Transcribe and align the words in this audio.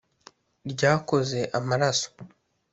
Ryakoze 0.71 1.39
amaraso 1.57 2.07